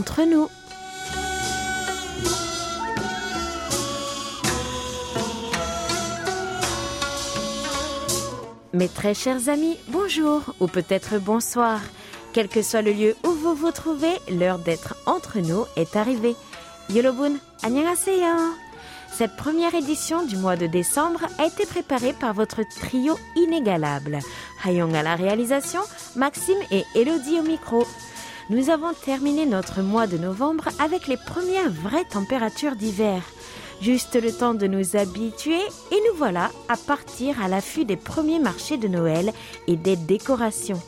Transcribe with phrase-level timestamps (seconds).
[0.00, 0.48] entre nous.
[8.72, 11.80] Mes très chers amis, bonjour ou peut-être bonsoir.
[12.32, 16.34] Quel que soit le lieu où vous vous trouvez, l'heure d'être entre nous est arrivée.
[16.88, 18.54] Yolobun, annyeonghaseyo.
[19.12, 24.20] Cette première édition du mois de décembre a été préparée par votre trio inégalable.
[24.64, 25.82] Hayong à la réalisation,
[26.16, 27.86] Maxime et Elodie au micro.
[28.50, 33.22] Nous avons terminé notre mois de novembre avec les premières vraies températures d'hiver.
[33.80, 35.60] Juste le temps de nous habituer
[35.92, 39.32] et nous voilà à partir à l'affût des premiers marchés de Noël
[39.68, 40.82] et des décorations.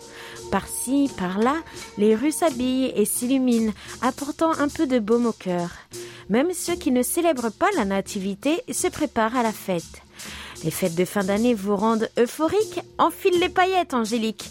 [0.51, 1.55] Par-ci, par-là,
[1.98, 5.71] les rues s'habillent et s'illuminent, apportant un peu de baume au cœur.
[6.30, 10.02] Même ceux qui ne célèbrent pas la nativité se préparent à la fête.
[10.65, 14.51] Les fêtes de fin d'année vous rendent euphorique Enfile les paillettes, Angélique.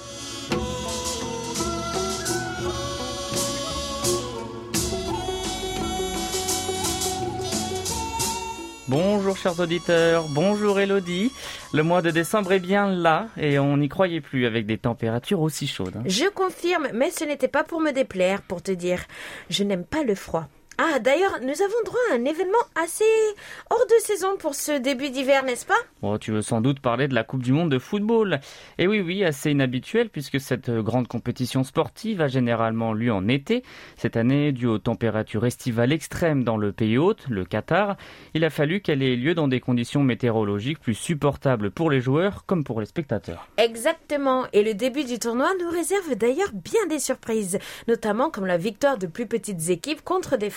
[8.95, 11.31] Bonjour chers auditeurs, bonjour Elodie.
[11.71, 15.39] Le mois de décembre est bien là et on n'y croyait plus avec des températures
[15.39, 15.95] aussi chaudes.
[15.95, 16.03] hein.
[16.07, 18.99] Je confirme, mais ce n'était pas pour me déplaire, pour te dire.
[19.49, 20.49] Je n'aime pas le froid.
[20.77, 23.03] Ah, d'ailleurs, nous avons droit à un événement assez
[23.69, 25.73] hors de saison pour ce début d'hiver, n'est-ce pas?
[26.01, 28.39] Oh, tu veux sans doute parler de la Coupe du Monde de football.
[28.79, 33.63] Et oui, oui, assez inhabituel puisque cette grande compétition sportive a généralement lieu en été.
[33.97, 37.95] Cette année, dû aux températures estivales extrêmes dans le pays hôte, le Qatar,
[38.33, 42.45] il a fallu qu'elle ait lieu dans des conditions météorologiques plus supportables pour les joueurs
[42.45, 43.47] comme pour les spectateurs.
[43.57, 48.57] Exactement, et le début du tournoi nous réserve d'ailleurs bien des surprises, notamment comme la
[48.57, 50.49] victoire de plus petites équipes contre des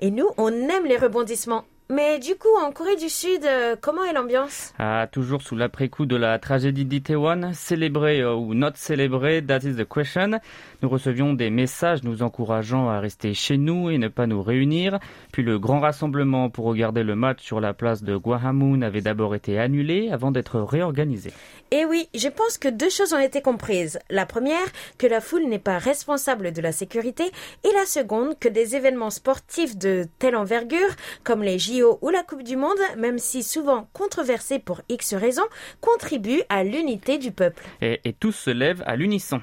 [0.00, 1.64] Et nous, on aime les rebondissements.
[1.88, 4.74] Mais du coup, en Corée du Sud, euh, comment est l'ambiance?
[4.76, 9.76] Ah, toujours sous l'après-coup de la tragédie d'Itaewon, célébré euh, ou not célébré, that is
[9.76, 10.40] the question.
[10.82, 14.98] Nous recevions des messages nous encourageant à rester chez nous et ne pas nous réunir.
[15.32, 19.36] Puis le grand rassemblement pour regarder le match sur la place de Gwahamun avait d'abord
[19.36, 21.30] été annulé avant d'être réorganisé.
[21.72, 23.98] Eh oui, je pense que deux choses ont été comprises.
[24.08, 24.66] La première,
[24.98, 27.24] que la foule n'est pas responsable de la sécurité,
[27.64, 30.94] et la seconde, que des événements sportifs de telle envergure,
[31.24, 35.46] comme les JO ou la Coupe du Monde, même si souvent controversés pour X raisons,
[35.80, 37.64] contribuent à l'unité du peuple.
[37.80, 39.40] Et, et tous se lèvent à l'unisson.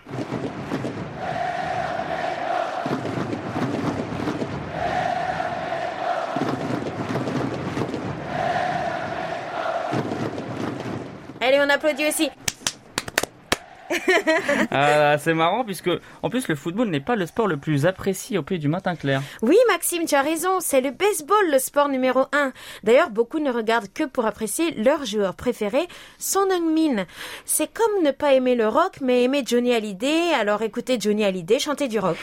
[11.45, 12.29] Allez, on applaudit aussi.
[14.71, 15.89] Ah, c'est marrant puisque,
[16.21, 18.95] en plus, le football n'est pas le sport le plus apprécié au pays du matin
[18.95, 19.21] clair.
[19.41, 22.53] Oui, Maxime, tu as raison, c'est le baseball le sport numéro un.
[22.83, 25.85] D'ailleurs, beaucoup ne regardent que pour apprécier leur joueur préféré,
[26.17, 27.05] Son Heung-min.
[27.45, 31.59] C'est comme ne pas aimer le rock, mais aimer Johnny Hallyday, alors écoutez Johnny Hallyday
[31.59, 32.17] chanter du rock.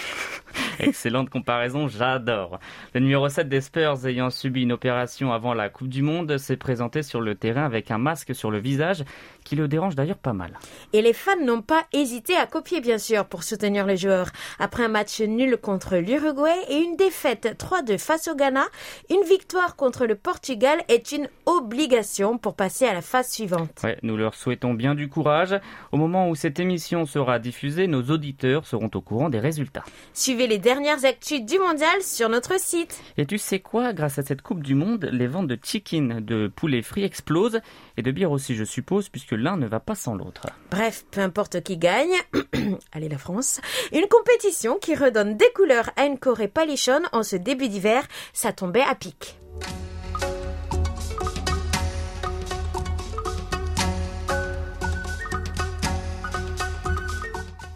[0.80, 2.58] Excellente comparaison, j'adore.
[2.94, 6.56] Le numéro 7 des Spurs ayant subi une opération avant la Coupe du Monde s'est
[6.56, 9.04] présenté sur le terrain avec un masque sur le visage
[9.44, 10.58] qui le dérange d'ailleurs pas mal.
[10.92, 14.30] Et les fans n'ont pas hésité à copier, bien sûr, pour soutenir les joueurs.
[14.58, 18.64] Après un match nul contre l'Uruguay et une défaite 3-2 face au Ghana,
[19.10, 23.80] une victoire contre le Portugal est une obligation pour passer à la phase suivante.
[23.82, 25.58] Ouais, nous leur souhaitons bien du courage.
[25.92, 29.84] Au moment où cette émission sera diffusée, nos auditeurs seront au courant des résultats.
[30.12, 33.00] Suivez les dernières actus du mondial sur notre site.
[33.16, 36.48] Et tu sais quoi, grâce à cette Coupe du Monde, les ventes de chicken, de
[36.48, 37.60] poulet frit explosent,
[37.96, 40.46] et de bière aussi, je suppose, puisque l'un ne va pas sans l'autre.
[40.70, 42.14] Bref, peu importe qui gagne,
[42.92, 43.60] allez la France,
[43.92, 48.52] une compétition qui redonne des couleurs à une Corée palichonne en ce début d'hiver, ça
[48.52, 49.36] tombait à pic.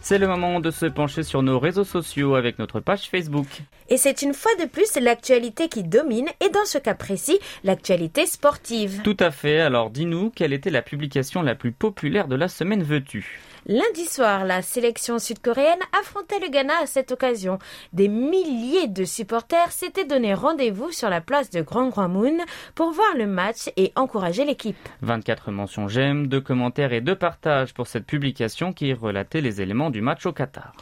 [0.07, 3.63] C'est le moment de se pencher sur nos réseaux sociaux avec notre page Facebook.
[3.89, 8.25] Et c'est une fois de plus l'actualité qui domine, et dans ce cas précis, l'actualité
[8.25, 9.01] sportive.
[9.03, 12.83] Tout à fait, alors dis-nous quelle était la publication la plus populaire de la semaine
[12.83, 17.57] veux-tu Lundi soir, la sélection sud-coréenne affrontait le Ghana à cette occasion.
[17.93, 22.37] Des milliers de supporters s'étaient donné rendez-vous sur la place de Grand Moon
[22.75, 24.77] pour voir le match et encourager l'équipe.
[25.01, 29.89] 24 mentions j'aime, 2 commentaires et 2 partages pour cette publication qui relatait les éléments
[29.89, 30.73] du match au Qatar.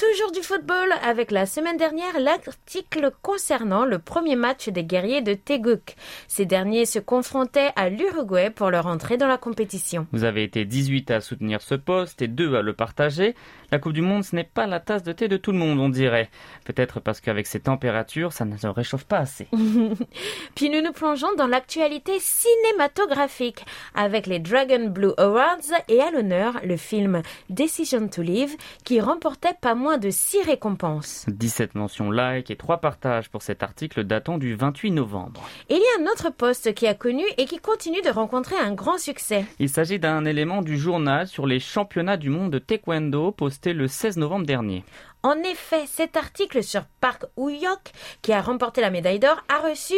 [0.00, 5.34] Toujours du football avec la semaine dernière l'article concernant le premier match des guerriers de
[5.34, 5.94] Teguc.
[6.26, 10.06] Ces derniers se confrontaient à l'Uruguay pour leur entrée dans la compétition.
[10.12, 13.34] Vous avez été 18 à soutenir ce poste et 2 à le partager.
[13.70, 15.78] La Coupe du Monde, ce n'est pas la tasse de thé de tout le monde,
[15.78, 16.30] on dirait.
[16.64, 19.48] Peut-être parce qu'avec ces températures, ça ne se réchauffe pas assez.
[20.54, 25.58] Puis nous nous plongeons dans l'actualité cinématographique avec les Dragon Blue Awards
[25.88, 27.20] et à l'honneur le film
[27.50, 31.26] Decision to Live qui remportait pas moins de 6 récompenses.
[31.28, 35.42] 17 mentions like et 3 partages pour cet article datant du 28 novembre.
[35.68, 38.72] Il y a un autre poste qui a connu et qui continue de rencontrer un
[38.72, 39.44] grand succès.
[39.58, 43.88] Il s'agit d'un élément du journal sur les championnats du monde de taekwondo posté le
[43.88, 44.84] 16 novembre dernier.
[45.22, 47.92] En effet, cet article sur Park Woo-hyuk,
[48.22, 49.94] qui a remporté la médaille d'or, a reçu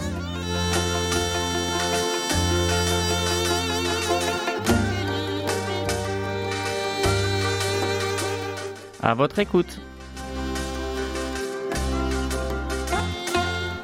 [9.06, 9.82] À votre écoute.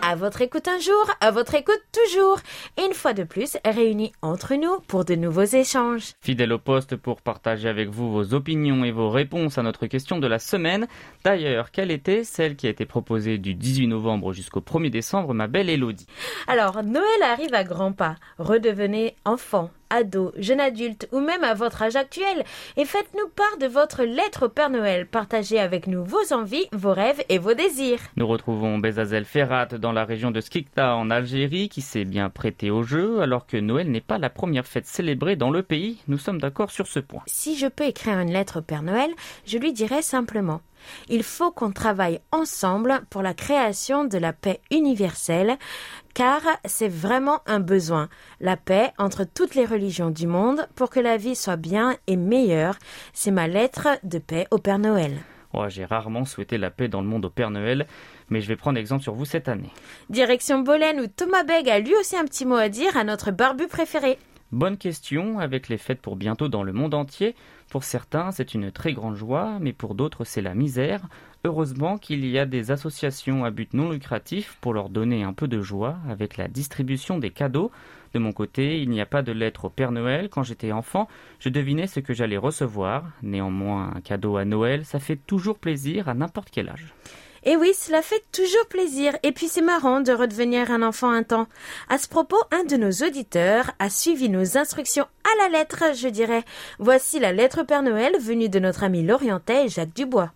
[0.01, 2.39] À votre écoute un jour, à votre écoute toujours.
[2.77, 6.13] Et une fois de plus, réunis entre nous pour de nouveaux échanges.
[6.21, 10.19] Fidèle au poste pour partager avec vous vos opinions et vos réponses à notre question
[10.19, 10.87] de la semaine.
[11.25, 15.47] D'ailleurs, quelle était celle qui a été proposée du 18 novembre jusqu'au 1er décembre, ma
[15.47, 16.07] belle Elodie
[16.47, 18.15] Alors, Noël arrive à grands pas.
[18.37, 22.43] Redevenez enfant ado, jeune adulte ou même à votre âge actuel
[22.77, 25.05] et faites-nous part de votre lettre au Père Noël.
[25.07, 27.99] Partagez avec nous vos envies, vos rêves et vos désirs.
[28.15, 32.71] Nous retrouvons Bezazel Ferrat dans la région de Skikta en Algérie qui s'est bien prêté
[32.71, 35.97] au jeu alors que Noël n'est pas la première fête célébrée dans le pays.
[36.07, 37.21] Nous sommes d'accord sur ce point.
[37.27, 39.11] Si je peux écrire une lettre au Père Noël,
[39.45, 40.61] je lui dirais simplement
[41.07, 45.57] il faut qu'on travaille ensemble pour la création de la paix universelle,
[46.13, 48.09] car c'est vraiment un besoin,
[48.41, 52.15] la paix entre toutes les religions du monde pour que la vie soit bien et
[52.15, 52.77] meilleure.
[53.13, 55.19] C'est ma lettre de paix au Père Noël.
[55.67, 57.87] J'ai rarement souhaité la paix dans le monde au Père Noël,
[58.29, 59.71] mais je vais prendre exemple sur vous cette année.
[60.09, 63.31] Direction Bolène où Thomas Beg a lui aussi un petit mot à dire à notre
[63.31, 64.17] barbu préféré.
[64.51, 67.35] Bonne question, avec les fêtes pour bientôt dans le monde entier.
[67.69, 71.01] Pour certains, c'est une très grande joie, mais pour d'autres, c'est la misère.
[71.43, 75.47] Heureusement qu'il y a des associations à but non lucratif pour leur donner un peu
[75.47, 77.69] de joie avec la distribution des cadeaux.
[78.15, 80.29] De mon côté, il n'y a pas de lettre au Père Noël.
[80.29, 81.07] Quand j'étais enfant,
[81.39, 83.03] je devinais ce que j'allais recevoir.
[83.21, 86.95] Néanmoins, un cadeau à Noël, ça fait toujours plaisir à n'importe quel âge.
[87.43, 89.15] Et oui, cela fait toujours plaisir.
[89.23, 91.47] Et puis c'est marrant de redevenir un enfant un temps.
[91.89, 96.07] À ce propos, un de nos auditeurs a suivi nos instructions à la lettre, je
[96.07, 96.43] dirais.
[96.79, 100.31] Voici la lettre Père Noël venue de notre ami Lorientais Jacques Dubois.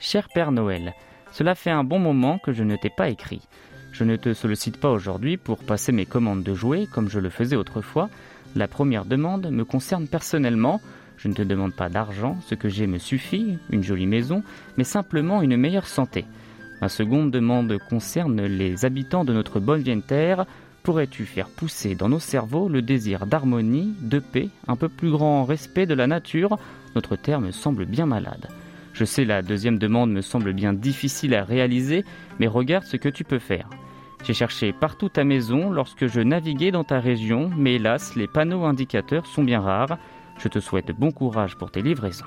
[0.00, 0.94] Cher Père Noël,
[1.32, 3.42] cela fait un bon moment que je ne t'ai pas écrit.
[3.92, 7.30] Je ne te sollicite pas aujourd'hui pour passer mes commandes de jouets comme je le
[7.30, 8.08] faisais autrefois.
[8.54, 10.80] La première demande me concerne personnellement.
[11.16, 14.42] Je ne te demande pas d'argent, ce que j'ai me suffit, une jolie maison,
[14.76, 16.24] mais simplement une meilleure santé.
[16.80, 20.46] Ma seconde demande concerne les habitants de notre bonne vieille terre.
[20.84, 25.44] Pourrais-tu faire pousser dans nos cerveaux le désir d'harmonie, de paix, un peu plus grand
[25.44, 26.56] respect de la nature?
[26.94, 28.48] Notre terre me semble bien malade.
[28.92, 32.04] Je sais la deuxième demande me semble bien difficile à réaliser,
[32.38, 33.68] mais regarde ce que tu peux faire.
[34.24, 38.64] J'ai cherché partout ta maison lorsque je naviguais dans ta région, mais hélas, les panneaux
[38.64, 39.98] indicateurs sont bien rares.
[40.38, 42.26] Je te souhaite bon courage pour tes livraisons.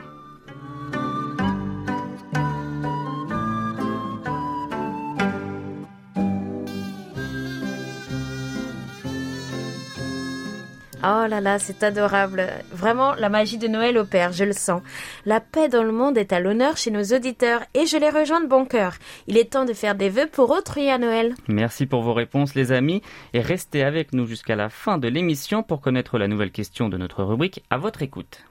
[11.03, 12.47] Oh là là, c'est adorable.
[12.71, 14.83] Vraiment, la magie de Noël opère, je le sens.
[15.25, 18.41] La paix dans le monde est à l'honneur chez nos auditeurs et je les rejoins
[18.41, 18.93] de bon cœur.
[19.25, 21.33] Il est temps de faire des vœux pour autrui à Noël.
[21.47, 23.01] Merci pour vos réponses les amis
[23.33, 26.97] et restez avec nous jusqu'à la fin de l'émission pour connaître la nouvelle question de
[26.97, 28.43] notre rubrique à votre écoute.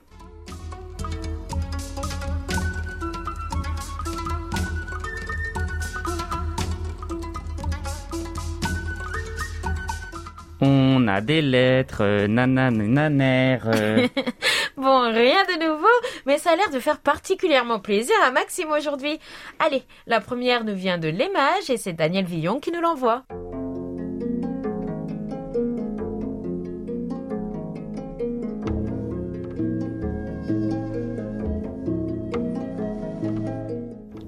[11.21, 13.59] Des lettres, euh, nanan, naner.
[13.67, 14.07] Euh.
[14.77, 15.87] Bon, rien de nouveau,
[16.25, 19.19] mais ça a l'air de faire particulièrement plaisir à Maxime aujourd'hui.
[19.59, 23.25] Allez, la première nous vient de l'Émage et c'est Daniel Villon qui nous l'envoie.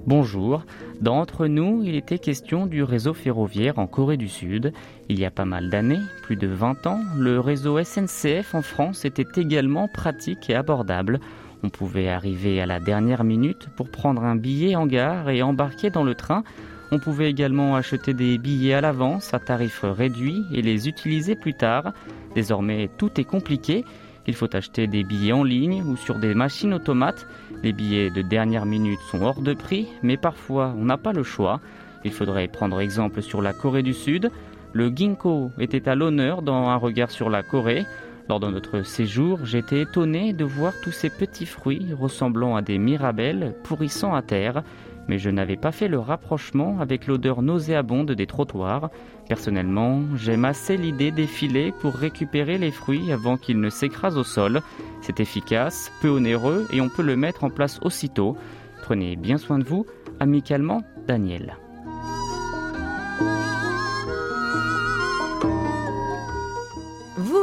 [0.05, 0.65] Bonjour.
[0.99, 4.73] D'entre nous, il était question du réseau ferroviaire en Corée du Sud.
[5.07, 9.05] Il y a pas mal d'années, plus de 20 ans, le réseau SNCF en France
[9.05, 11.21] était également pratique et abordable.
[11.63, 15.89] On pouvait arriver à la dernière minute pour prendre un billet en gare et embarquer
[15.89, 16.43] dans le train.
[16.91, 21.53] On pouvait également acheter des billets à l'avance à tarif réduit et les utiliser plus
[21.53, 21.93] tard.
[22.35, 23.85] Désormais, tout est compliqué.
[24.25, 27.27] Il faut acheter des billets en ligne ou sur des machines automates.
[27.61, 31.23] Les billets de dernière minute sont hors de prix, mais parfois on n'a pas le
[31.23, 31.59] choix.
[32.05, 34.31] Il faudrait prendre exemple sur la Corée du Sud.
[34.71, 37.85] Le ginkgo était à l'honneur dans un regard sur la Corée.
[38.29, 42.77] Lors de notre séjour, j'étais étonné de voir tous ces petits fruits ressemblant à des
[42.77, 44.63] mirabelles pourrissant à terre
[45.07, 48.89] mais je n'avais pas fait le rapprochement avec l'odeur nauséabonde des trottoirs.
[49.27, 54.23] Personnellement, j'aime assez l'idée des filets pour récupérer les fruits avant qu'ils ne s'écrasent au
[54.23, 54.61] sol.
[55.01, 58.35] C'est efficace, peu onéreux et on peut le mettre en place aussitôt.
[58.83, 59.85] Prenez bien soin de vous.
[60.19, 61.57] Amicalement, Daniel.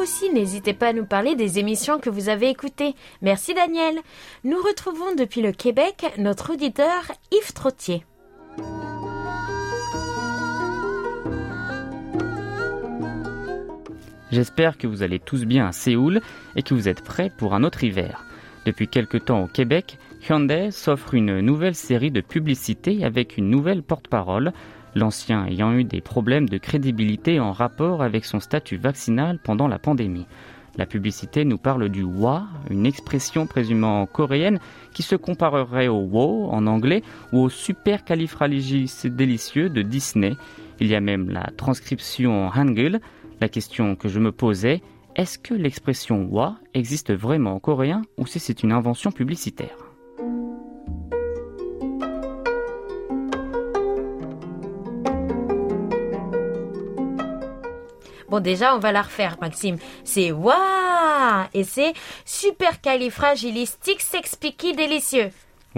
[0.01, 2.95] aussi, n'hésitez pas à nous parler des émissions que vous avez écoutées.
[3.23, 4.01] Merci Daniel.
[4.45, 8.05] Nous retrouvons depuis le Québec notre auditeur Yves Trottier.
[14.33, 16.21] J'espère que vous allez tous bien à Séoul
[16.55, 18.25] et que vous êtes prêts pour un autre hiver.
[18.65, 23.83] Depuis quelque temps au Québec, Hyundai s'offre une nouvelle série de publicités avec une nouvelle
[23.83, 24.53] porte-parole,
[24.95, 29.79] l'ancien ayant eu des problèmes de crédibilité en rapport avec son statut vaccinal pendant la
[29.79, 30.27] pandémie.
[30.77, 34.61] La publicité nous parle du wa, une expression présumément coréenne
[34.95, 40.37] qui se comparerait au wo en anglais ou au supercalifragilisticieux de Disney.
[40.79, 43.01] Il y a même la transcription hangul.
[43.41, 44.83] La question que je me posais,
[45.17, 49.79] est-ce que l'expression wa existe vraiment en coréen ou si c'est une invention publicitaire?
[58.29, 59.79] Bon, déjà, on va la refaire, Maxime.
[60.05, 61.95] C'est waouh Et c'est
[62.27, 64.03] super califragilistique,
[64.77, 65.31] délicieux.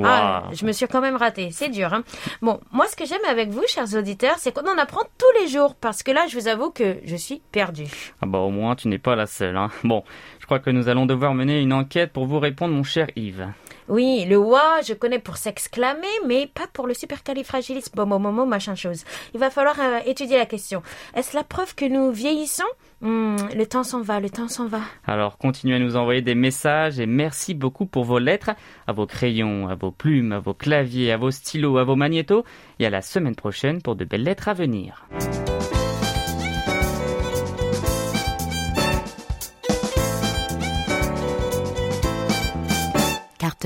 [0.02, 1.50] Ah, je me suis quand même raté.
[1.50, 1.92] C'est dur.
[1.92, 2.02] Hein.
[2.40, 5.48] Bon, moi, ce que j'aime avec vous, chers auditeurs, c'est qu'on en apprend tous les
[5.48, 5.74] jours.
[5.74, 7.84] Parce que là, je vous avoue que je suis perdu.
[8.22, 9.56] Ah bah, au moins, tu n'es pas la seule.
[9.56, 9.70] Hein.
[9.84, 10.04] Bon,
[10.40, 13.48] je crois que nous allons devoir mener une enquête pour vous répondre, mon cher Yves.
[13.88, 17.92] Oui, le wa, je connais pour s'exclamer, mais pas pour le supercalifragilisme.
[17.94, 19.04] Bon, bon, machin chose.
[19.34, 20.82] Il va falloir euh, étudier la question.
[21.14, 22.62] Est-ce la preuve que nous vieillissons?
[23.00, 24.80] Hmm, Le temps s'en va, le temps s'en va.
[25.06, 28.50] Alors, continuez à nous envoyer des messages et merci beaucoup pour vos lettres,
[28.86, 32.44] à vos crayons, à vos plumes, à vos claviers, à vos stylos, à vos magnétos,
[32.78, 35.04] et à la semaine prochaine pour de belles lettres à venir.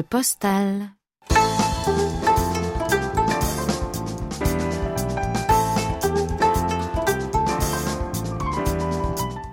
[0.02, 0.90] Postale.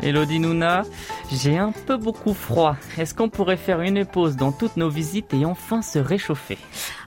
[0.03, 0.83] Elodie Nouna,
[1.31, 2.75] j'ai un peu beaucoup froid.
[2.97, 6.57] Est-ce qu'on pourrait faire une pause dans toutes nos visites et enfin se réchauffer?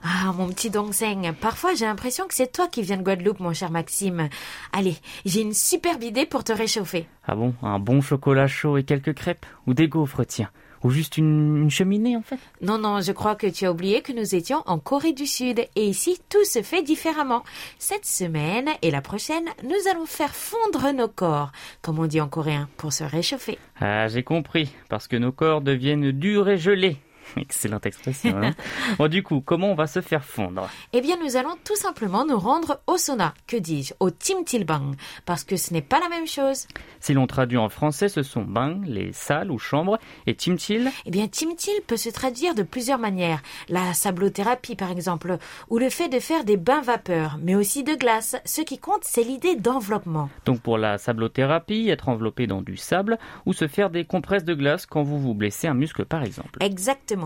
[0.03, 3.53] Ah, mon petit Dongzeng, parfois j'ai l'impression que c'est toi qui viens de Guadeloupe, mon
[3.53, 4.29] cher Maxime.
[4.73, 7.07] Allez, j'ai une superbe idée pour te réchauffer.
[7.27, 10.49] Ah bon Un bon chocolat chaud et quelques crêpes Ou des gaufres, tiens
[10.83, 14.11] ou juste une, cheminée en fait Non, non, je crois que tu as oublié que
[14.11, 17.43] nous étions en Corée du Sud et ici tout se fait différemment.
[17.79, 22.27] Cette semaine et la prochaine, nous allons faire fondre nos corps, comme on dit en
[22.27, 23.57] coréen, pour se réchauffer.
[23.79, 26.97] Ah, j'ai compris, parce que nos corps deviennent durs et gelés.
[27.37, 28.41] Excellente expression.
[28.41, 28.53] Hein.
[28.97, 30.69] bon, du coup, comment on va se faire fondre?
[30.93, 35.43] Eh bien, nous allons tout simplement nous rendre au sauna, que dis-je, au timtilbang, parce
[35.43, 36.67] que ce n'est pas la même chose.
[36.99, 40.89] Si l'on traduit en français, ce sont bang, les salles ou chambres, et timtil?
[41.05, 43.41] Eh bien, timtil peut se traduire de plusieurs manières.
[43.69, 45.37] La sablothérapie, par exemple,
[45.69, 48.35] ou le fait de faire des bains vapeur, mais aussi de glace.
[48.45, 50.29] Ce qui compte, c'est l'idée d'enveloppement.
[50.45, 54.53] Donc, pour la sablothérapie, être enveloppé dans du sable, ou se faire des compresses de
[54.53, 56.57] glace quand vous vous blessez un muscle, par exemple.
[56.61, 57.16] Exactement.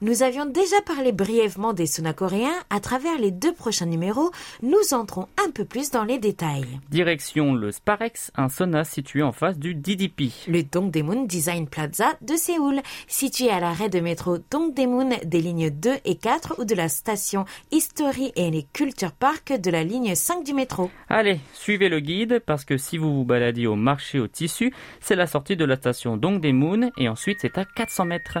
[0.00, 2.54] Nous avions déjà parlé brièvement des saunas coréens.
[2.70, 4.30] À travers les deux prochains numéros,
[4.62, 6.80] nous entrons un peu plus dans les détails.
[6.90, 10.30] Direction le Sparex, un sauna situé en face du DDP.
[10.48, 15.90] Le Dongdaemun Design Plaza de Séoul, situé à l'arrêt de métro Dongdaemun des lignes 2
[16.04, 20.54] et 4 ou de la station History et Culture Park de la ligne 5 du
[20.54, 20.90] métro.
[21.08, 25.16] Allez, suivez le guide parce que si vous vous baladez au marché au tissu, c'est
[25.16, 28.38] la sortie de la station Dongdaemun et ensuite c'est à 400 mètres.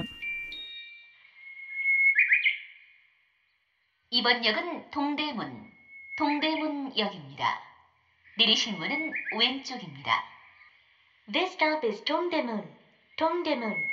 [4.14, 5.72] 이번 역은 동대문,
[6.18, 7.62] 동대문역입니다.
[8.36, 10.22] 내리실 문은 왼쪽입니다.
[11.32, 12.62] This stop is Dongdaemun,
[13.16, 13.91] Dongdaemun.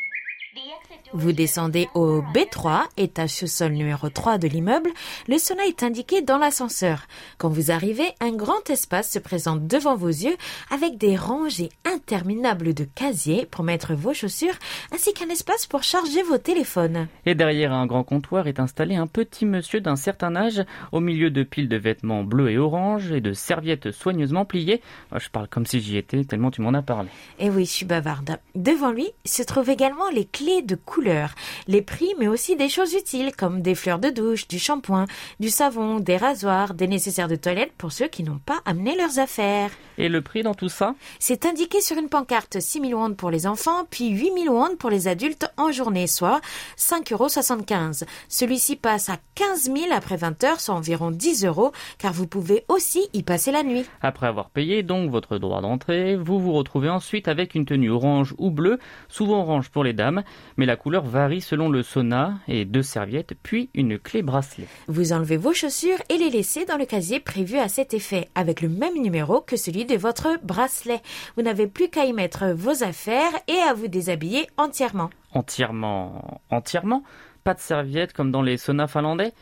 [1.12, 4.92] Vous descendez au B3, étage sous-sol numéro 3 de l'immeuble.
[5.28, 7.08] Le sauna est indiqué dans l'ascenseur.
[7.40, 10.36] Quand vous arrivez, un grand espace se présente devant vos yeux
[10.70, 14.54] avec des rangées interminables de casiers pour mettre vos chaussures
[14.94, 17.08] ainsi qu'un espace pour charger vos téléphones.
[17.26, 21.32] Et derrière un grand comptoir est installé un petit monsieur d'un certain âge au milieu
[21.32, 24.82] de piles de vêtements bleus et orange et de serviettes soigneusement pliées.
[25.16, 27.10] Je parle comme si j'y étais tellement tu m'en as parlé.
[27.40, 28.38] Et oui, je suis bavarde.
[28.54, 31.32] Devant lui se trouvent également les clés de couleur,
[31.68, 35.06] les prix, mais aussi des choses utiles comme des fleurs de douche, du shampoing,
[35.42, 39.20] du savon, des rasoirs, des nécessaires de toilette pour ceux qui n'ont pas amené leurs
[39.20, 39.72] affaires.
[39.98, 40.96] Et le prix dans tout ça?
[41.20, 44.78] C'est indiqué sur une pancarte 6 000 won pour les enfants, puis 8 000 won
[44.78, 46.40] pour les adultes en journée, soit
[46.78, 48.10] 5,75 euros.
[48.30, 52.64] Celui-ci passe à 15 000 après 20 heures, soit environ 10 euros, car vous pouvez
[52.70, 53.84] aussi y passer la nuit.
[54.02, 58.34] Après avoir payé donc votre droit d'entrée, vous vous retrouvez ensuite avec une tenue orange
[58.38, 58.80] ou bleue,
[59.10, 60.24] souvent orange pour les dames,
[60.58, 64.68] mais la couleur varie selon le sauna et deux serviettes, puis une clé bracelet.
[64.88, 68.62] Vous enlevez vos chaussures et les laissez dans le casier prévu à cet effet, avec
[68.62, 71.02] le même numéro que celui de votre bracelet.
[71.36, 75.10] Vous n'avez plus qu'à y mettre vos affaires et à vous déshabiller entièrement.
[75.34, 77.04] Entièrement Entièrement
[77.44, 79.34] Pas de serviettes comme dans les saunas finlandais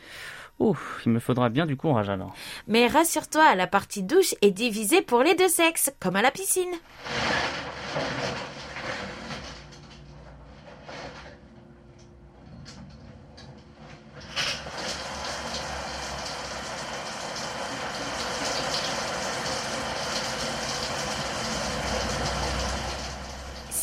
[0.58, 2.34] Ouf, il me faudra bien du courage alors.
[2.66, 6.74] Mais rassure-toi, la partie douche est divisée pour les deux sexes, comme à la piscine.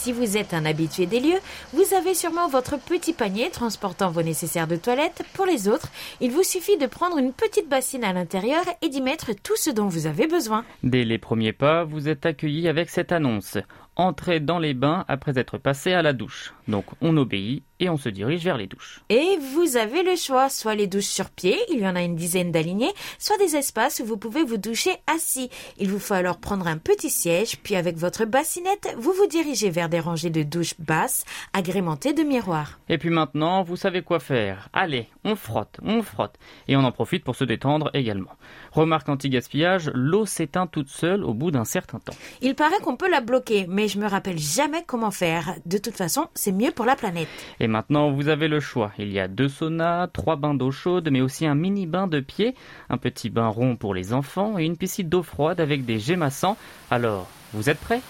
[0.05, 1.39] Si vous êtes un habitué des lieux,
[1.73, 5.23] vous avez sûrement votre petit panier transportant vos nécessaires de toilette.
[5.33, 5.87] Pour les autres,
[6.21, 9.71] il vous suffit de prendre une petite bassine à l'intérieur et d'y mettre tout ce
[9.71, 10.63] dont vous avez besoin.
[10.83, 13.57] Dès les premiers pas, vous êtes accueilli avec cette annonce.
[13.95, 16.53] Entrez dans les bains après être passé à la douche.
[16.67, 19.01] Donc on obéit et on se dirige vers les douches.
[19.09, 22.15] Et vous avez le choix, soit les douches sur pied, il y en a une
[22.15, 25.49] dizaine d'alignés, soit des espaces où vous pouvez vous doucher assis.
[25.77, 29.69] Il vous faut alors prendre un petit siège, puis avec votre bassinette, vous vous dirigez
[29.69, 32.79] vers des rangées de douches basses, agrémentées de miroirs.
[32.89, 34.69] Et puis maintenant, vous savez quoi faire.
[34.73, 36.35] Allez, on frotte, on frotte.
[36.67, 38.31] Et on en profite pour se détendre également.
[38.71, 42.15] Remarque anti-gaspillage, l'eau s'éteint toute seule au bout d'un certain temps.
[42.41, 45.55] Il paraît qu'on peut la bloquer, mais je me rappelle jamais comment faire.
[45.65, 47.27] De toute façon, c'est mieux pour la planète.
[47.59, 48.91] Et maintenant, vous avez le choix.
[48.97, 52.19] Il y a deux saunas, trois bains d'eau chaude, mais aussi un mini bain de
[52.19, 52.55] pied,
[52.89, 56.57] un petit bain rond pour les enfants et une piscine d'eau froide avec des gémassants.
[56.91, 58.01] Alors, vous êtes prêts?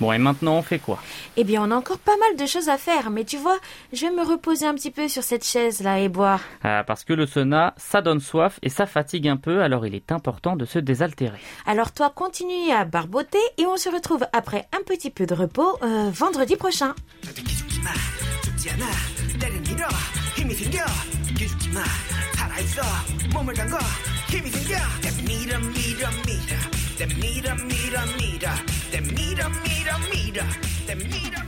[0.00, 0.98] Bon, et maintenant, on fait quoi
[1.36, 3.58] Eh bien, on a encore pas mal de choses à faire, mais tu vois,
[3.92, 6.40] je vais me reposer un petit peu sur cette chaise-là et boire.
[6.62, 9.94] Ah, parce que le sauna, ça donne soif et ça fatigue un peu, alors il
[9.94, 11.38] est important de se désaltérer.
[11.66, 15.78] Alors toi, continue à barboter et on se retrouve après un petit peu de repos
[15.82, 16.94] euh, vendredi prochain.
[26.96, 28.54] Te mira, mira, mira.
[28.92, 30.46] Te mira, mira, mira.
[30.86, 31.43] Te mira.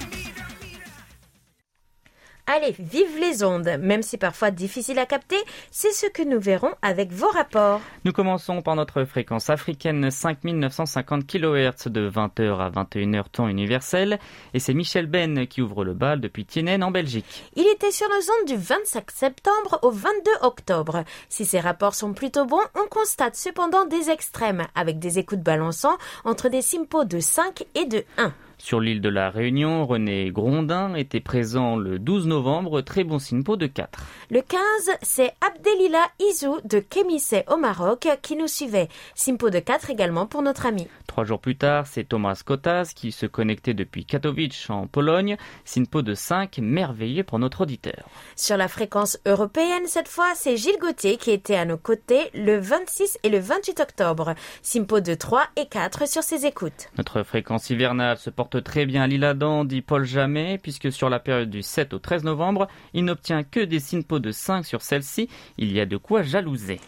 [2.48, 5.36] Allez, vive les ondes, même si parfois difficile à capter,
[5.72, 7.80] c'est ce que nous verrons avec vos rapports.
[8.04, 14.20] Nous commençons par notre fréquence africaine 5950 kHz de 20h à 21h temps universel,
[14.54, 17.50] et c'est Michel Ben qui ouvre le bal depuis Tienen en Belgique.
[17.56, 21.02] Il était sur nos ondes du 25 septembre au 22 octobre.
[21.28, 25.96] Si ces rapports sont plutôt bons, on constate cependant des extrêmes, avec des écoutes balançant
[26.24, 28.32] entre des simpos de 5 et de 1.
[28.58, 33.56] Sur l'île de la Réunion, René Grondin était présent le 12 novembre, très bon Simpo
[33.56, 34.00] de 4.
[34.30, 34.60] Le 15,
[35.02, 38.88] c'est Abdelila Izou de Kémissé au Maroc qui nous suivait.
[39.14, 40.88] Simpo de 4 également pour notre ami.
[41.06, 45.36] Trois jours plus tard, c'est Thomas Kotas qui se connectait depuis Katowice en Pologne.
[45.64, 48.08] Simpo de 5, merveilleux pour notre auditeur.
[48.36, 52.58] Sur la fréquence européenne, cette fois, c'est Gilles Gauthier qui était à nos côtés le
[52.58, 54.34] 26 et le 28 octobre.
[54.62, 56.88] Simpo de 3 et 4 sur ses écoutes.
[56.96, 61.50] Notre fréquence hivernale se porte très bien l'île-Adam, dit Paul Jamais, puisque sur la période
[61.50, 65.28] du 7 au 13 novembre, il n'obtient que des Simpo de 5 sur celle-ci.
[65.58, 66.80] Il y a de quoi jalouser.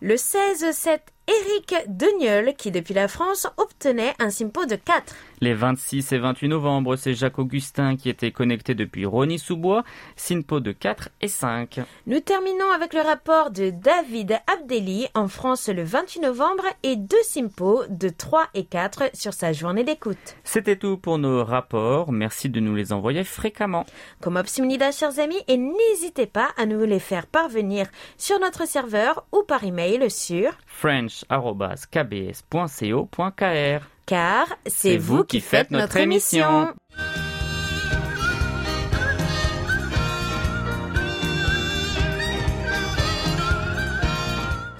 [0.00, 0.98] Le 16-7
[1.28, 5.12] Éric Degneul qui depuis la France obtenait un simpo de 4.
[5.40, 9.82] Les 26 et 28 novembre, c'est Jacques Augustin qui était connecté depuis Rony-sous-Bois,
[10.14, 11.80] simpo de 4 et 5.
[12.06, 17.22] Nous terminons avec le rapport de David Abdelli en France le 28 novembre et deux
[17.24, 20.36] simpos de 3 et 4 sur sa journée d'écoute.
[20.44, 22.12] C'était tout pour nos rapports.
[22.12, 23.84] Merci de nous les envoyer fréquemment.
[24.20, 29.26] Comme Opsimnida, chers amis, et n'hésitez pas à nous les faire parvenir sur notre serveur
[29.32, 30.52] ou par email sur
[31.24, 33.80] french.kbs.co.kr.
[34.06, 36.74] car c'est vous qui faites notre émission.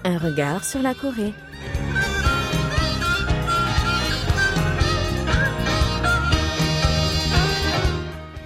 [0.04, 1.32] Un regard sur la Corée.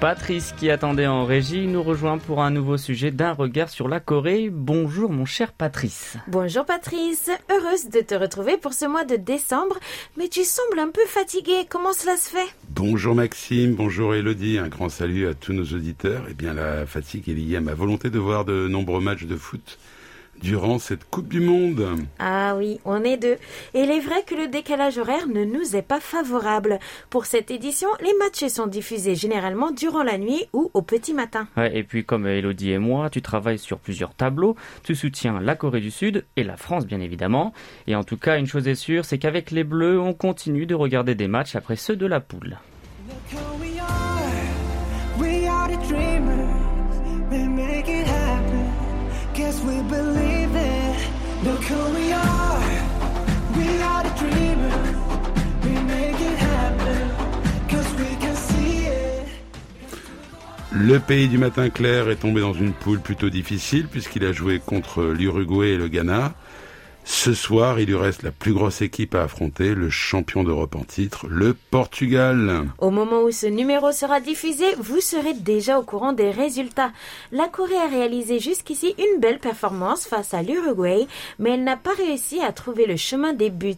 [0.01, 4.01] Patrice, qui attendait en régie, nous rejoint pour un nouveau sujet d'un regard sur la
[4.01, 4.49] Corée.
[4.51, 6.17] Bonjour mon cher Patrice.
[6.27, 9.79] Bonjour Patrice, heureuse de te retrouver pour ce mois de décembre,
[10.17, 12.49] mais tu sembles un peu fatigué, comment cela se fait?
[12.71, 16.25] Bonjour Maxime, bonjour Elodie, un grand salut à tous nos auditeurs.
[16.31, 19.37] Eh bien la fatigue est liée à ma volonté de voir de nombreux matchs de
[19.37, 19.79] foot
[20.42, 22.07] durant cette Coupe du Monde.
[22.18, 23.37] Ah oui, on est deux.
[23.74, 26.79] Et il est vrai que le décalage horaire ne nous est pas favorable.
[27.11, 31.48] Pour cette édition, les matchs sont diffusés généralement durant la nuit ou au petit matin.
[31.57, 35.55] Ouais, et puis comme Elodie et moi, tu travailles sur plusieurs tableaux, tu soutiens la
[35.55, 37.53] Corée du Sud et la France bien évidemment.
[37.87, 40.74] Et en tout cas, une chose est sûre, c'est qu'avec les Bleus, on continue de
[40.74, 42.59] regarder des matchs après ceux de la poule.
[43.09, 44.00] Look who we are.
[45.18, 46.48] We are the dreamers.
[47.31, 48.00] We make it happen.
[60.73, 64.61] Le pays du matin clair est tombé dans une poule plutôt difficile puisqu'il a joué
[64.65, 66.33] contre l'Uruguay et le Ghana.
[67.05, 70.85] Ce soir, il lui reste la plus grosse équipe à affronter, le champion d'Europe en
[70.85, 72.69] titre, le Portugal.
[72.79, 76.93] Au moment où ce numéro sera diffusé, vous serez déjà au courant des résultats.
[77.33, 81.07] La Corée a réalisé jusqu'ici une belle performance face à l'Uruguay,
[81.39, 83.75] mais elle n'a pas réussi à trouver le chemin des buts.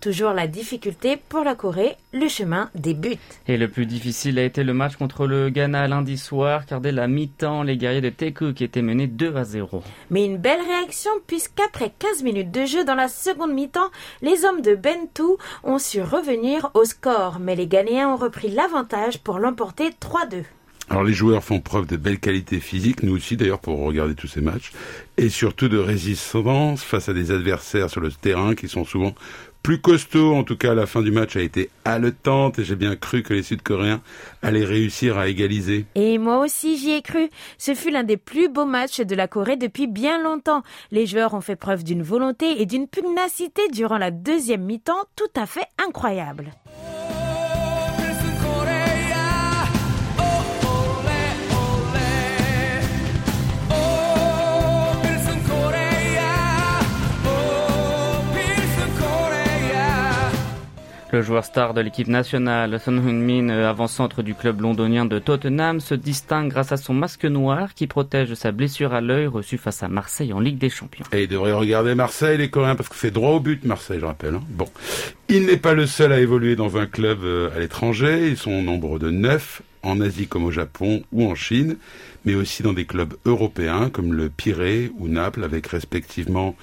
[0.00, 3.18] Toujours la difficulté pour la Corée, le chemin des buts.
[3.48, 6.92] Et le plus difficile a été le match contre le Ghana lundi soir, car dès
[6.92, 9.82] la mi-temps, les guerriers de Teku qui étaient menés 2 à 0.
[10.10, 14.60] Mais une belle réaction puisqu'après 15 minutes de jeu dans la seconde mi-temps, les hommes
[14.60, 19.90] de Bentou ont su revenir au score, mais les Ghanéens ont repris l'avantage pour l'emporter
[19.90, 20.44] 3-2.
[20.90, 24.26] Alors les joueurs font preuve de belle qualité physique, nous aussi d'ailleurs pour regarder tous
[24.26, 24.72] ces matchs,
[25.16, 29.14] et surtout de résistance face à des adversaires sur le terrain qui sont souvent
[29.62, 30.34] plus costauds.
[30.34, 33.34] En tout cas, la fin du match a été haletante et j'ai bien cru que
[33.34, 34.00] les Sud-Coréens
[34.42, 35.86] allaient réussir à égaliser.
[35.94, 37.28] Et moi aussi j'y ai cru.
[37.58, 40.62] Ce fut l'un des plus beaux matchs de la Corée depuis bien longtemps.
[40.90, 45.40] Les joueurs ont fait preuve d'une volonté et d'une pugnacité durant la deuxième mi-temps tout
[45.40, 46.52] à fait incroyable.
[61.12, 65.78] Le joueur star de l'équipe nationale, Son Heung-min, euh, avant-centre du club londonien de Tottenham,
[65.78, 69.82] se distingue grâce à son masque noir qui protège sa blessure à l'œil reçue face
[69.82, 71.04] à Marseille en Ligue des Champions.
[71.12, 74.06] Et ils devraient regarder Marseille, les Coréens, parce que c'est droit au but, Marseille, je
[74.06, 74.36] rappelle.
[74.36, 74.42] hein.
[74.48, 74.64] Bon.
[75.28, 78.28] Il n'est pas le seul à évoluer dans un club euh, à l'étranger.
[78.28, 81.76] Ils sont au nombre de neuf, en Asie comme au Japon ou en Chine,
[82.24, 86.56] mais aussi dans des clubs européens comme le Pirée ou Naples, avec respectivement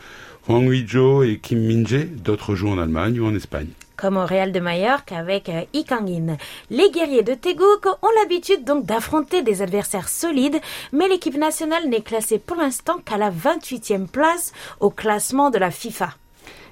[0.48, 2.06] Hwang Ui-jo et Kim Min-jae.
[2.06, 3.68] D'autres jouent en Allemagne ou en Espagne.
[4.00, 6.38] Comme au Real de Majorque avec euh, Lee Kang-in.
[6.70, 10.62] Les guerriers de Teguk ont l'habitude donc d'affronter des adversaires solides,
[10.94, 15.70] mais l'équipe nationale n'est classée pour l'instant qu'à la 28e place au classement de la
[15.70, 16.12] FIFA.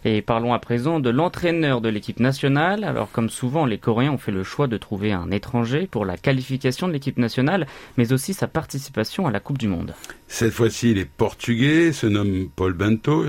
[0.05, 2.85] Et parlons à présent de l'entraîneur de l'équipe nationale.
[2.85, 6.15] Alors comme souvent, les Coréens ont fait le choix de trouver un étranger pour la
[6.15, 9.93] qualification de l'équipe nationale, mais aussi sa participation à la Coupe du Monde.
[10.29, 13.25] Cette fois-ci, il est portugais, se nomme Paul Bento.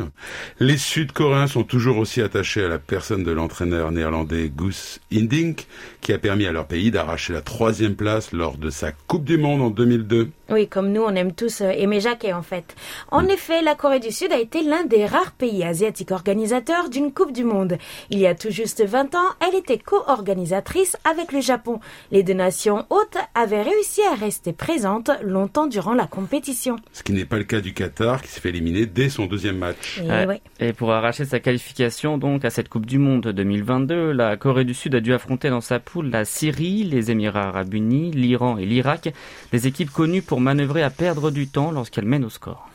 [0.58, 5.66] Les Sud-Coréens sont toujours aussi attachés à la personne de l'entraîneur néerlandais Gus Hindink,
[6.00, 9.38] qui a permis à leur pays d'arracher la troisième place lors de sa Coupe du
[9.38, 10.30] Monde en 2002.
[10.50, 12.74] Oui, comme nous, on aime tous euh, aimer Jacquet en fait.
[13.10, 17.12] En effet, la Corée du Sud a été l'un des rares pays asiatiques organisateurs d'une
[17.12, 17.76] Coupe du Monde.
[18.08, 21.80] Il y a tout juste 20 ans, elle était co-organisatrice avec le Japon.
[22.12, 26.76] Les deux nations hôtes avaient réussi à rester présentes longtemps durant la compétition.
[26.92, 29.58] Ce qui n'est pas le cas du Qatar, qui s'est fait éliminer dès son deuxième
[29.58, 29.98] match.
[29.98, 30.26] Et Ouais.
[30.26, 30.40] ouais.
[30.58, 34.74] Et pour arracher sa qualification donc à cette Coupe du Monde 2022, la Corée du
[34.74, 38.66] Sud a dû affronter dans sa poule la Syrie, les Émirats arabes unis, l'Iran et
[38.66, 39.12] l'Irak,
[39.52, 42.68] des équipes connues pour manœuvrer à perdre du temps lorsqu'elles mènent au score.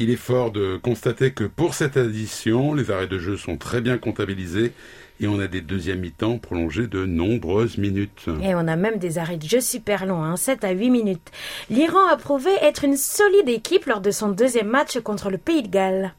[0.00, 3.80] Il est fort de constater que pour cette édition, les arrêts de jeu sont très
[3.80, 4.72] bien comptabilisés
[5.20, 8.26] et on a des deuxièmes mi-temps prolongés de nombreuses minutes.
[8.42, 11.30] Et on a même des arrêts de jeu super longs, hein, 7 à 8 minutes.
[11.70, 15.62] L'Iran a prouvé être une solide équipe lors de son deuxième match contre le Pays
[15.62, 16.14] de Galles.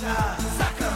[0.00, 0.87] 멀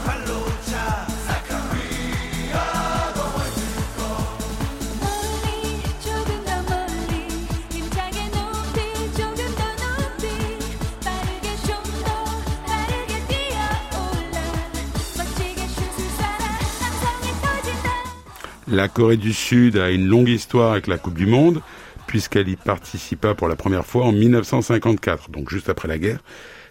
[18.72, 21.60] La Corée du Sud a une longue histoire avec la Coupe du Monde,
[22.06, 26.20] puisqu'elle y participa pour la première fois en 1954, donc juste après la guerre.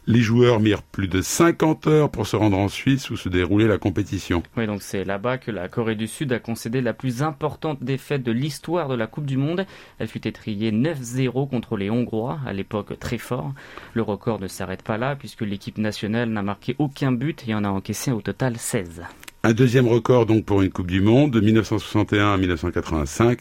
[0.07, 3.67] Les joueurs mirent plus de 50 heures pour se rendre en Suisse où se déroulait
[3.67, 4.41] la compétition.
[4.57, 8.23] Oui, donc c'est là-bas que la Corée du Sud a concédé la plus importante défaite
[8.23, 9.67] de l'histoire de la Coupe du Monde.
[9.99, 13.53] Elle fut étriée 9-0 contre les Hongrois, à l'époque très fort.
[13.93, 17.63] Le record ne s'arrête pas là, puisque l'équipe nationale n'a marqué aucun but et en
[17.63, 19.03] a encaissé au total 16.
[19.43, 23.39] Un deuxième record donc pour une Coupe du Monde, de 1961 à 1985.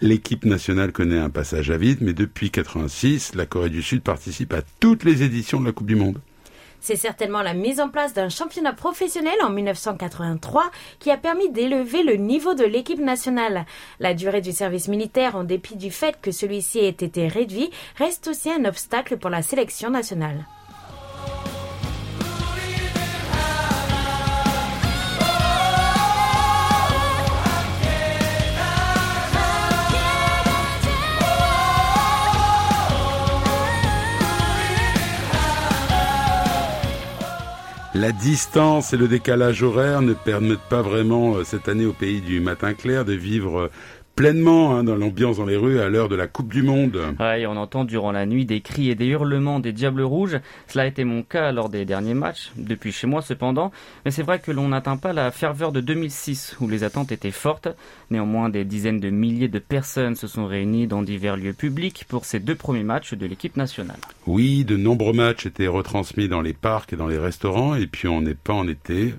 [0.00, 4.54] L'équipe nationale connaît un passage à vide, mais depuis 86, la Corée du Sud participe
[4.54, 6.18] à toutes les éditions de la Coupe du Monde.
[6.80, 12.02] C'est certainement la mise en place d'un championnat professionnel en 1983 qui a permis d'élever
[12.02, 13.66] le niveau de l'équipe nationale.
[14.00, 18.28] La durée du service militaire, en dépit du fait que celui-ci ait été réduit, reste
[18.28, 20.46] aussi un obstacle pour la sélection nationale.
[37.96, 42.20] La distance et le décalage horaire ne permettent pas vraiment euh, cette année au pays
[42.20, 43.70] du matin clair de vivre euh,
[44.14, 47.00] pleinement hein, dans l'ambiance dans les rues à l'heure de la Coupe du Monde.
[47.18, 50.38] Ouais, et on entend durant la nuit des cris et des hurlements des Diables Rouges.
[50.68, 53.72] Cela a été mon cas lors des derniers matchs, depuis chez moi cependant.
[54.04, 57.30] Mais c'est vrai que l'on n'atteint pas la ferveur de 2006, où les attentes étaient
[57.30, 57.68] fortes.
[58.10, 62.24] Néanmoins, des dizaines de milliers de personnes se sont réunies dans divers lieux publics pour
[62.24, 63.98] ces deux premiers matchs de l'équipe nationale.
[64.26, 68.08] Oui, de nombreux matchs étaient retransmis dans les parcs et dans les restaurants, et puis
[68.08, 69.14] on n'est pas en été.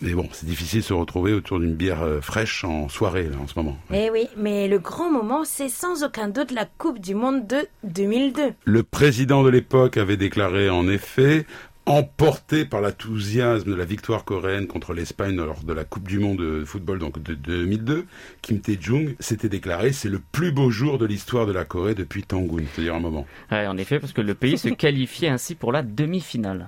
[0.00, 3.36] Mais bon, c'est difficile de se retrouver autour d'une bière euh, fraîche en soirée là,
[3.42, 3.76] en ce moment.
[3.92, 7.66] Eh oui, mais le grand moment, c'est sans aucun doute la Coupe du Monde de
[7.84, 8.52] 2002.
[8.64, 11.46] Le président de l'époque avait déclaré en effet,
[11.86, 16.38] emporté par l'enthousiasme de la victoire coréenne contre l'Espagne lors de la Coupe du Monde
[16.38, 18.06] de football donc de 2002,
[18.42, 22.24] Kim Tae-jung s'était déclaré c'est le plus beau jour de l'histoire de la Corée depuis
[22.24, 23.26] Tangoon, c'est-à-dire un moment.
[23.52, 26.66] Ouais, en effet, parce que le pays se qualifiait ainsi pour la demi-finale.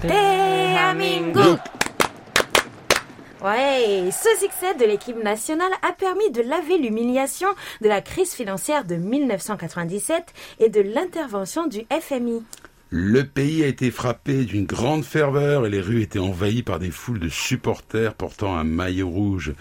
[0.00, 1.58] Teamingu
[3.42, 7.48] Ouais, ce succès de l'équipe nationale a permis de laver l'humiliation
[7.82, 12.42] de la crise financière de 1997 et de l'intervention du FMI.
[12.88, 16.90] Le pays a été frappé d'une grande ferveur et les rues étaient envahies par des
[16.90, 19.52] foules de supporters portant un maillot rouge.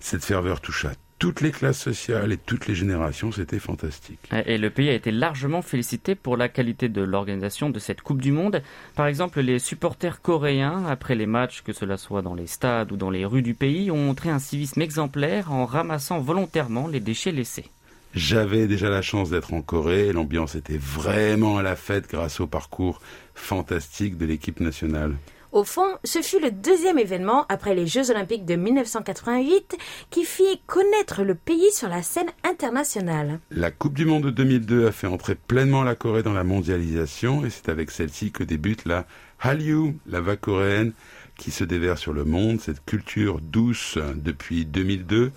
[0.00, 4.18] Cette ferveur toucha toutes les classes sociales et toutes les générations, c'était fantastique.
[4.44, 8.20] Et le pays a été largement félicité pour la qualité de l'organisation de cette Coupe
[8.20, 8.62] du Monde.
[8.94, 12.96] Par exemple, les supporters coréens, après les matchs, que cela soit dans les stades ou
[12.96, 17.32] dans les rues du pays, ont montré un civisme exemplaire en ramassant volontairement les déchets
[17.32, 17.70] laissés.
[18.14, 22.46] J'avais déjà la chance d'être en Corée l'ambiance était vraiment à la fête grâce au
[22.46, 23.00] parcours
[23.34, 25.16] fantastique de l'équipe nationale.
[25.52, 29.76] Au fond, ce fut le deuxième événement après les Jeux Olympiques de 1988
[30.10, 33.40] qui fit connaître le pays sur la scène internationale.
[33.50, 37.44] La Coupe du Monde de 2002 a fait entrer pleinement la Corée dans la mondialisation
[37.44, 39.06] et c'est avec celle-ci que débute la
[39.40, 40.92] Hallyu, la vague coréenne
[41.36, 45.32] qui se déverse sur le monde, cette culture douce depuis 2002.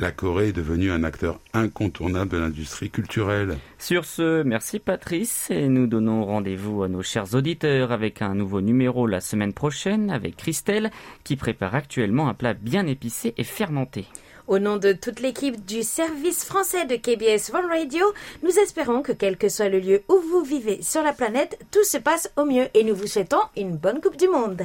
[0.00, 3.58] La Corée est devenue un acteur incontournable de l'industrie culturelle.
[3.78, 8.62] Sur ce, merci Patrice et nous donnons rendez-vous à nos chers auditeurs avec un nouveau
[8.62, 10.90] numéro la semaine prochaine avec Christelle
[11.22, 14.06] qui prépare actuellement un plat bien épicé et fermenté.
[14.46, 18.06] Au nom de toute l'équipe du service français de KBS One Radio,
[18.42, 21.84] nous espérons que quel que soit le lieu où vous vivez sur la planète, tout
[21.84, 24.62] se passe au mieux et nous vous souhaitons une bonne Coupe du Monde.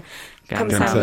[0.47, 0.95] 감사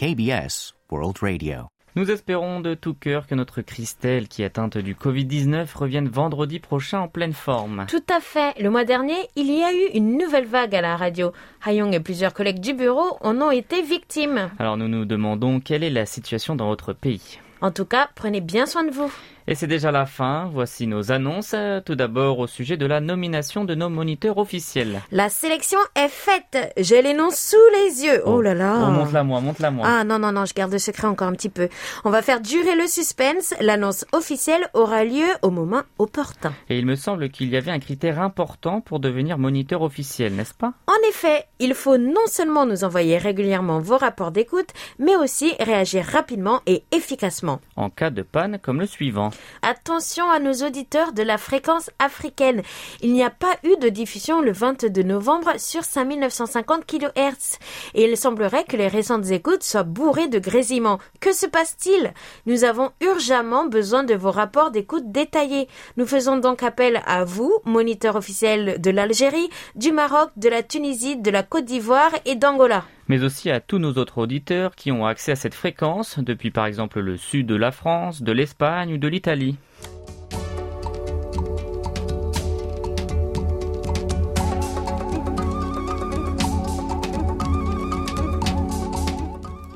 [0.00, 1.66] KBS World Radio.
[1.94, 6.58] Nous espérons de tout cœur que notre Christelle, qui est atteinte du Covid-19, revienne vendredi
[6.58, 7.84] prochain en pleine forme.
[7.86, 8.58] Tout à fait.
[8.58, 11.32] Le mois dernier, il y a eu une nouvelle vague à la radio.
[11.66, 14.48] Hayong et plusieurs collègues du bureau en ont été victimes.
[14.58, 17.38] Alors nous nous demandons quelle est la situation dans votre pays.
[17.60, 19.12] En tout cas, prenez bien soin de vous.
[19.50, 21.56] Et c'est déjà la fin, voici nos annonces.
[21.84, 25.00] Tout d'abord au sujet de la nomination de nos moniteurs officiels.
[25.10, 26.72] La sélection est faite.
[26.76, 28.22] J'ai les noms sous les yeux.
[28.26, 28.76] Oh, là là.
[28.80, 29.88] Oh, monte-la moi, monte-la moi.
[29.90, 31.68] Ah non, non, non, je garde le secret encore un petit peu.
[32.04, 33.52] On va faire durer le suspense.
[33.60, 36.52] L'annonce officielle aura lieu au moment opportun.
[36.68, 40.54] Et il me semble qu'il y avait un critère important pour devenir moniteur officiel, n'est-ce
[40.54, 40.74] pas?
[40.86, 44.68] En effet, il faut non seulement nous envoyer régulièrement vos rapports d'écoute,
[45.00, 47.60] mais aussi réagir rapidement et efficacement.
[47.74, 49.30] En cas de panne comme le suivant.
[49.62, 52.62] Attention à nos auditeurs de la fréquence africaine.
[53.02, 57.58] Il n'y a pas eu de diffusion le 22 novembre sur 5950 kHz.
[57.94, 60.98] Et il semblerait que les récentes écoutes soient bourrées de grésillements.
[61.20, 62.12] Que se passe-t-il?
[62.46, 65.68] Nous avons urgemment besoin de vos rapports d'écoute détaillés.
[65.96, 71.16] Nous faisons donc appel à vous, moniteurs officiels de l'Algérie, du Maroc, de la Tunisie,
[71.16, 72.84] de la Côte d'Ivoire et d'Angola.
[73.10, 76.66] Mais aussi à tous nos autres auditeurs qui ont accès à cette fréquence depuis par
[76.66, 79.56] exemple le sud de la France, de l'Espagne ou de l'Italie.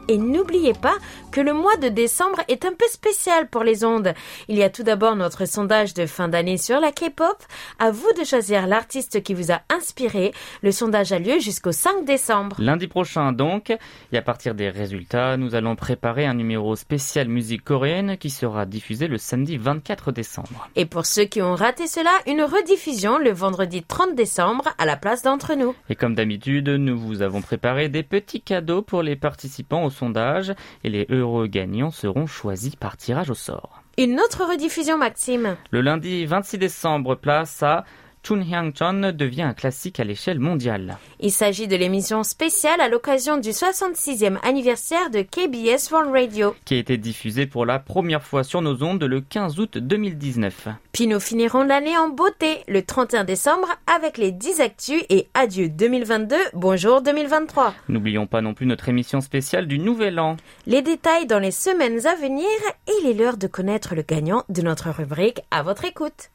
[0.08, 0.94] Et n'oubliez pas
[1.34, 4.14] que le mois de décembre est un peu spécial pour les ondes.
[4.46, 7.36] Il y a tout d'abord notre sondage de fin d'année sur la K-pop.
[7.80, 10.32] À vous de choisir l'artiste qui vous a inspiré.
[10.62, 12.54] Le sondage a lieu jusqu'au 5 décembre.
[12.60, 13.76] Lundi prochain donc,
[14.12, 18.64] et à partir des résultats, nous allons préparer un numéro spécial musique coréenne qui sera
[18.64, 20.68] diffusé le samedi 24 décembre.
[20.76, 24.96] Et pour ceux qui ont raté cela, une rediffusion le vendredi 30 décembre à la
[24.96, 25.74] place d'entre nous.
[25.90, 30.54] Et comme d'habitude, nous vous avons préparé des petits cadeaux pour les participants au sondage
[30.84, 31.06] et les
[31.46, 33.82] gagnants seront choisis par tirage au sort.
[33.96, 35.56] Une autre rediffusion, Maxime.
[35.70, 37.84] Le lundi 26 décembre, place à
[38.26, 40.96] Chun Hyang-chon devient un classique à l'échelle mondiale.
[41.20, 46.56] Il s'agit de l'émission spéciale à l'occasion du 66e anniversaire de KBS World Radio.
[46.64, 50.68] qui a été diffusé pour la première fois sur nos ondes le 15 août 2019.
[50.92, 55.68] Puis nous finirons l'année en beauté le 31 décembre avec les 10 actus et adieu
[55.68, 57.74] 2022, bonjour 2023.
[57.90, 60.38] N'oublions pas non plus notre émission spéciale du Nouvel An.
[60.66, 62.46] Les détails dans les semaines à venir
[62.88, 66.30] et il est l'heure de connaître le gagnant de notre rubrique à votre écoute.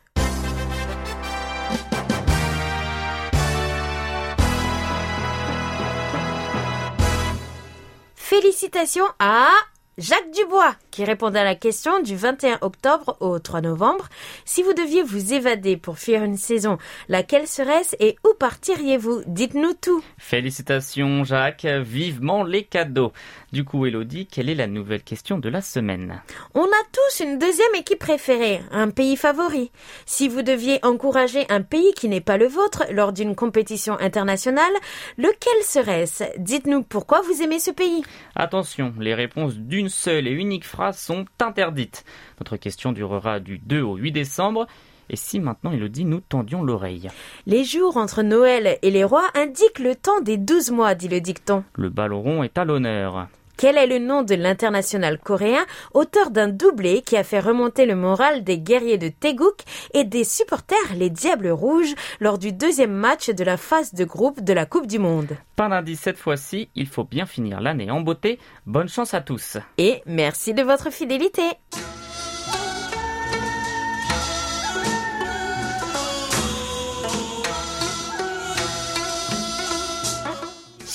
[8.60, 9.52] Félicitations à
[10.00, 14.08] Jacques Dubois qui répondait à la question du 21 octobre au 3 novembre.
[14.46, 16.78] Si vous deviez vous évader pour fuir une saison,
[17.10, 19.24] laquelle serait-ce et où partiriez-vous?
[19.28, 20.04] Dites-nous tout.
[20.18, 23.12] Félicitations Jacques, vivement les cadeaux.
[23.52, 26.22] Du coup Elodie, quelle est la nouvelle question de la semaine?
[26.54, 29.72] On a tous une deuxième équipe préférée, un pays favori.
[30.06, 34.74] Si vous deviez encourager un pays qui n'est pas le vôtre lors d'une compétition internationale,
[35.18, 36.24] lequel serait-ce?
[36.38, 38.04] Dites-nous pourquoi vous aimez ce pays.
[38.36, 42.06] Attention, les réponses d'une seule et unique phrase sont interdites.
[42.40, 44.68] Notre question durera du 2 au 8 décembre.
[45.10, 47.10] Et si maintenant Elodie nous tendions l'oreille
[47.48, 51.20] Les jours entre Noël et les rois indiquent le temps des douze mois, dit le
[51.20, 51.64] dicton.
[51.76, 53.28] Le ballon rond est à l'honneur.
[53.60, 57.94] Quel est le nom de l'international coréen, auteur d'un doublé qui a fait remonter le
[57.94, 63.30] moral des guerriers de Taeguk et des supporters les Diables Rouges lors du deuxième match
[63.30, 65.36] de la phase de groupe de la Coupe du Monde?
[65.58, 68.40] Pas d'indice cette fois-ci, il faut bien finir l'année en beauté.
[68.66, 69.58] Bonne chance à tous.
[69.78, 71.44] Et merci de votre fidélité.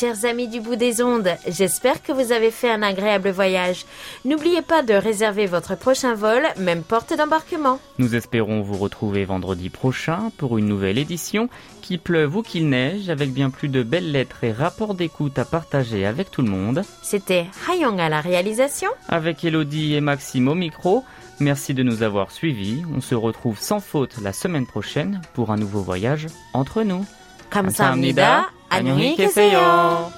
[0.04, 3.86] Chers amis du bout des ondes, j'espère que vous avez fait un agréable voyage.
[4.24, 7.80] N'oubliez pas de réserver votre prochain vol, même porte d'embarquement.
[7.98, 11.50] Nous espérons vous retrouver vendredi prochain pour une nouvelle édition,
[11.82, 15.46] qu'il pleuve ou qu'il neige, avec bien plus de belles lettres et rapports d'écoute à
[15.46, 16.84] partager avec tout le monde.
[17.02, 18.89] C'était Hayong à la réalisation.
[19.08, 21.04] Avec Elodie et Maxime au micro,
[21.39, 22.84] merci de nous avoir suivis.
[22.96, 27.06] On se retrouve sans faute la semaine prochaine pour un nouveau voyage entre nous.
[27.50, 28.50] 감사합니다.
[28.75, 30.11] 안녕히 계세요.